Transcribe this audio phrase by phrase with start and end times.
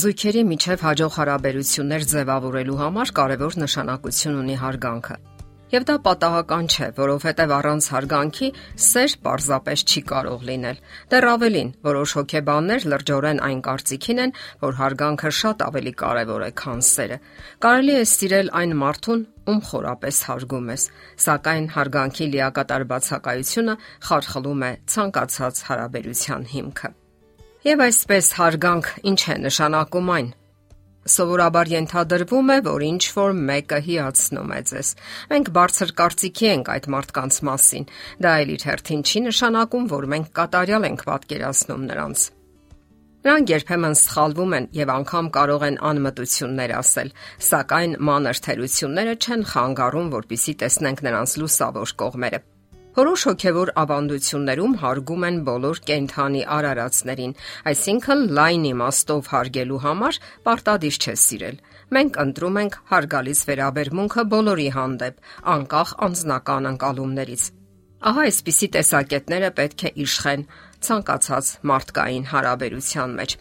[0.00, 5.16] Զույգերի միջև հաջող հարաբերություններ ձևավորելու համար կարևոր նշանակություն ունի հարգանքը։
[5.74, 8.48] Եվ դա պատահական չէ, որովհետև առանց հարգանքի
[8.84, 10.80] սեր պարզապես չի կարող լինել։
[11.12, 16.80] Դեռ ավելին, որոշ հոգեբաններ լրջորեն այն կարծիքին են, որ հարգանքը շատ ավելի կարևոր է, քան
[16.90, 17.20] սերը։
[17.66, 20.88] Կարելի է սիրել այն մարդուն, ում խորապես հարգում ես,
[21.26, 23.78] սակայն հարգանքի լիակատար բացակայությունը
[24.08, 26.94] խարխլում է ցանկացած հարաբերության հիմքը։
[27.60, 30.28] Եվ այսպես հարգանք ինչ է նշանակում այն։
[31.12, 34.92] Սովորաբար ենթադրվում է, որ ինչ որ մեկը հիացնում է ձեզ։
[35.32, 37.84] Մենք բարձր կարծիքի ենք այդ մարդկանց մասին։
[38.24, 42.24] Դա էլ իր հերթին չի նշանակում, որ մենք կատարյալ ենք պատկերացնում նրանց։
[43.28, 47.12] Նրանք երբեմն սխալվում են եւ անգամ կարող են անմտություններ ասել,
[47.50, 52.40] սակայն մանր թերությունները չեն խանգարում, որpիսի տեսնենք նրանց լուսավոր կողմերը։
[53.00, 57.30] Որոշ հոգևոր ավանդություններում հարգում են բոլոր կենթանի արարածներին,
[57.70, 61.56] այսինքն լայն իմաստով հարգելու համար պարտադիր չէ սիրել։
[61.96, 65.16] Մենք ընտրում ենք հարգալից վերաբերմունքը բոլորի հանդեպ,
[65.54, 67.44] անկախ անձնական անկալումներից։
[68.10, 70.44] Ահա այսպիսի տեսակետները պետք է իշխեն
[70.84, 73.38] ցանկացած մարդկային հարաբերության մեջ։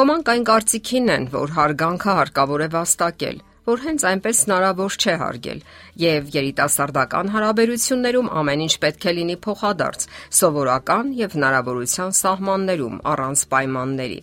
[0.00, 5.62] Ոմանք այն կարծիքին են, որ հարգանքը հարկավոր է վաստակել, որ հենց այնպես հնարավոր չէ հարգել,
[6.02, 10.06] եւ երիտասարդական հարաբերություններում ամեն ինչ պետք է լինի փոխադարձ,
[10.40, 14.20] սովորական եւ հնարավորության սահմաններում, առանց պայմանների։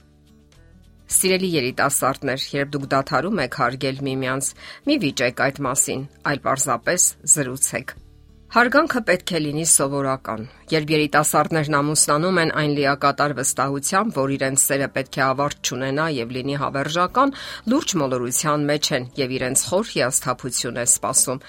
[1.11, 4.53] Սիրելի երիտասարդներ, երբ դուք դադարում եք հարգել միմյանց,
[4.87, 7.95] մի վիճեք այդ մասին, այլ պարզապես զրուցեք։
[8.51, 10.41] Հարգանքը պետք է լինի սովորական։
[10.73, 16.33] Երբ երիտասարդներն ամուսնանում են այն լիակատար վստահությամբ, որ իրենց սերը պետք է ավարտ չունենա եւ
[16.35, 17.31] լինի հավերժական,
[17.71, 21.41] լուրջ մոլորության մեջ են եւ իրենց խոր հիասթափություն է սպասում։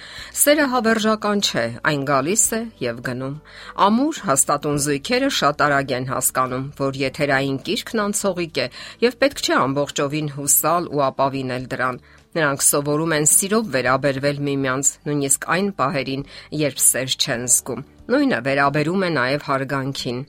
[0.42, 3.36] Սերը հավերժական չէ, այն գալիս է եւ գնում։
[3.90, 8.72] Ամուր հաստատուն զույգերը շատ արագ են հասկանում, որ եթերային կիրքն անցողիկ է
[9.10, 15.48] եւ պետք չէ ամբողջովին հուսալ ու ապավինել դրան։ Նրանք սովորում են սիրով վերաբերվել միմյանց, նույնիսկ
[15.52, 16.22] այն պահերին,
[16.62, 17.82] երբ սեր չեն զգում։
[18.12, 20.22] Նույնը վերաբերում է նաև հարգանքին։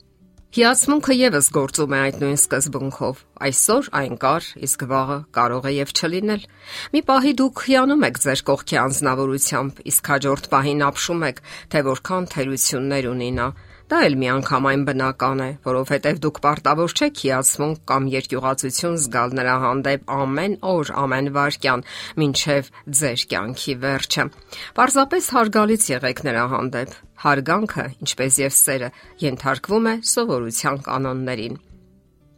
[0.54, 5.94] Հիացմունքը եւս գործում է այդ նույն սկզբունքով։ Այսօր այն կար, իսկ վաղը կարող է եւ
[5.98, 6.44] չլինել։
[6.94, 11.42] Մի պահի դուք հիանում եք ձեր կողքի անznավորությամբ, իսկ հաջորդ պահին ապշում եք,
[11.74, 13.48] թե որքան թերություններ ունի նա
[13.92, 20.14] Դա էլ միանգամայն բնական է, որովհետև դուք պարտավոր չեք հիացմունք կամ երկյուղացություն զգալ նրա հանդեպ
[20.18, 21.84] ամեն օր, ամեն վարքյան,
[22.28, 22.72] ինչև
[23.02, 24.26] ձեր կյանքի վերջը։
[24.80, 28.90] Պարզապես հարգալից եղեք նրա հանդեպ։ Հարգանքը, ինչպես եւ սերը,
[29.28, 31.62] ենթարկվում է սովորության կանոններին։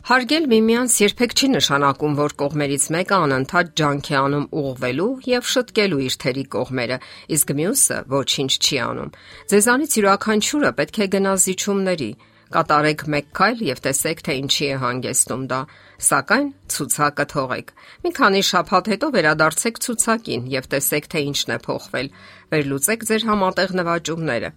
[0.05, 6.01] Հարգել միմյանց երբեք չի նշանակում, որ կողմերից մեկը անընդհատ ջանք է անում ուղղվելու եւ շտկելու
[6.05, 6.97] իր թերի կողմերը,
[7.33, 9.09] իսկ մյուսը ոչինչ չի անում։
[9.49, 12.09] Ձեզանից յուրաքանչյուրը պետք է գնա զիջումների,
[12.53, 15.59] կատարեք մեկ քայլ եւ տեսեք թե ինչի է հանգեցնում դա,
[16.05, 17.73] սակայն ցուցակը թողեք։
[18.05, 22.13] Մի քանի շաբաթ հետո վերադարձեք ցուցակին եւ տեսեք թե ինչն է փոխվել։
[22.53, 24.53] Վերլուծեք ձեր համատեղ նվաճումները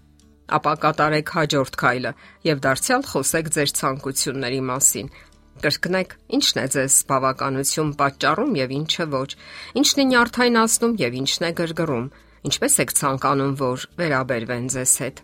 [0.49, 2.13] ապա կատարեք հաջորդ քայլը
[2.49, 5.11] եւ դարձյալ խոսեք ձեր ցանկությունների մասին։
[5.59, 9.31] Կրկնեք, ինչն է ձեզ բավականություն պատճառում եւ ինչը ոչ։
[9.81, 12.07] Ինչն է նյարդայնացնում եւ ինչն է գրգռում։
[12.49, 15.23] Ինչպես եք ցանկանում, որ վերաբերվեն ձեզ հետ։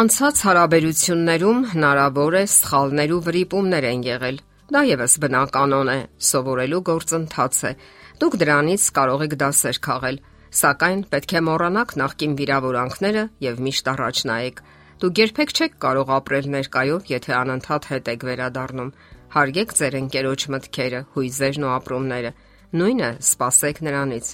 [0.00, 4.36] Անցած հարաբերություններում հնարավոր է սխալներ ու վրիպումներ են եղել։
[4.70, 7.72] Դա եւս բնականon է, սովորելու գործընթաց է։
[8.20, 10.20] Դուք դրանից կարող եք դասեր քաղել,
[10.60, 14.62] սակայն պետք է մոռանաք նախկին վիրավորանքները եւ միշտ առաջ նայեք։
[15.00, 18.90] Դուք երբեք չեք կարող ապրել ներկայով, եթե անընդհատ հետ եք վերադառնում
[19.34, 22.32] հարգեք ձեր ընկերոջ մտքերը, հույզերն ու ապրումները։
[22.80, 24.26] Նույնը սпасեք նրանից։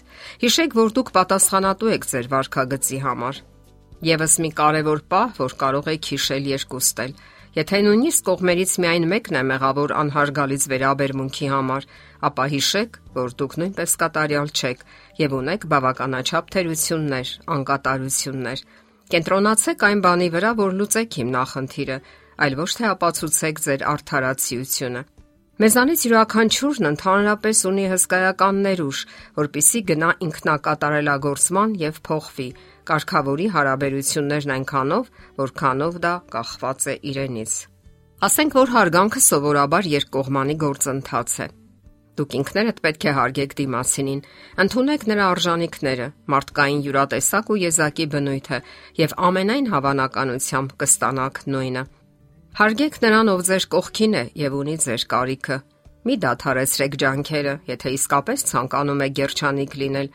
[0.45, 3.41] Հիշեք, որ դուք պատասխանատու եք ձեր վարքագծի համար։
[4.07, 7.15] Եվս մի կարևոր պահ, որ կարող եք հիշել երկուստել։
[7.57, 11.87] Եթե նույնիսկ կողմերից միայն մեկն է մեղավոր անհարգալից վերաբերմունքի համար,
[12.29, 14.85] ապա հիշեք, որ դուք նույնպես կատարյալ չեք
[15.23, 18.65] եւ ունեք բավականաչափ թերություններ, անկատարություններ։
[19.17, 21.99] Կենտրոնացեք այն բանի վրա, որ լուծեք իմ նախնդիրը,
[22.37, 25.03] այլ ոչ թե ապացուցեք ձեր արդարացիությունը։
[25.57, 28.99] Մեզանից յուրաքանչյուրն ընդհանրապես ունի հսկայական ներուժ,
[29.41, 32.49] որpիսի գնա ինքնակատարելագործման եւ փոխվի
[32.91, 35.09] կարգավորի հարաբերություններն այնքանով,
[35.41, 37.55] որքանով դա կախված է իրենից։
[38.27, 41.49] Ասենք որ հարգանքը սովորաբար երկկողմանի գործընթաց է։
[42.17, 44.23] Դուք ինքներդ պետք է հարգեք դիմացինին,
[44.63, 48.61] ընդունեք նրա արժանինքները, մարդկային յուրատեսակ ու եզակի բնույթը
[49.01, 51.83] եւ ամենայն հավանականությամբ կստանաք նույնը։
[52.57, 55.57] Հարգեք նրան, ով ձեր կողքին է եւ ունի ձեր կարիքը։
[56.09, 60.09] Մի դադարեցրեք ջանքերը, եթե իսկապես ցանկանում եք երջանիկ լինել,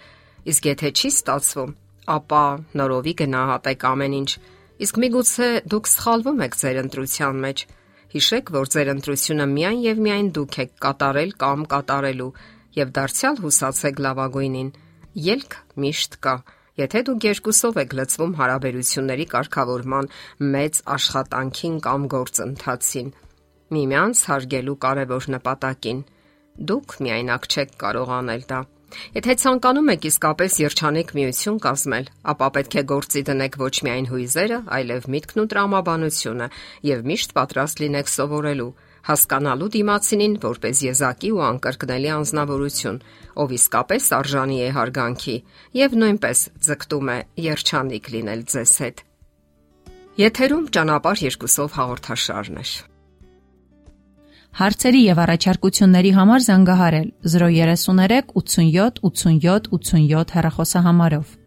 [0.50, 1.76] իսկ եթե չի ստացվում,
[2.16, 2.42] ապա
[2.82, 4.32] նորովի գնահատեք ամեն ինչ։
[4.82, 7.64] Իսկ միգուցե դուք սխալվում եք ձեր ընտրության մեջ։
[8.16, 12.32] Հիշեք, որ ձեր ընտրությունը միայն եւ միայն դուք եք կատարել կամ կատարելու
[12.82, 14.74] եւ դարձյալ հուսացեք լավագույնին։
[15.30, 16.36] Ելք միշտ կա։
[16.80, 20.06] Եթե դուք երկուսով եք լծվում հարաբերությունների կարգավորման
[20.54, 23.10] մեծ աշխատանքին կամ գործընթացին,
[23.76, 26.00] միմյանց հարգելու կարևոր նպատակին,
[26.72, 28.62] դուք միայնակ չեք կարող անել դա։
[29.16, 34.60] Եթե ցանկանում եք իսկապես երջանիկ միություն կազմել, ապա պետք է գործի դնեք ոչ միայն հույզերը,
[34.78, 36.48] այլև միտքն ու տրամաբանությունը
[36.92, 38.72] եւ միշտ պատրաստ լինեք սովորելու,
[39.08, 43.00] հասկանալու դիմացինին որպես եզակի ու անկրկնելի անznավորություն,
[43.42, 45.38] ով իսկապես արժանի է հարգանքի
[45.82, 47.18] եւ նույնպես ձգտում է
[47.48, 49.04] երջանիկ լինել ձեզ հետ։
[50.22, 52.66] Եթերում ճանապարհ երկուսով հաղորդաշարն է։
[54.52, 61.41] Հարցերի եւ առաջարկությունների համար զանգահարել 033 87 87 87 հեռախոսահամարով։